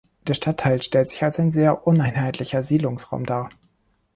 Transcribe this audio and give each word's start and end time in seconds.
Der 0.25 0.33
Stadtteil 0.33 0.81
stellt 0.81 1.09
sich 1.11 1.23
als 1.23 1.39
ein 1.39 1.51
sehr 1.51 1.85
uneinheitlicher 1.85 2.63
Siedlungsraum 2.63 3.23
dar. 3.23 3.51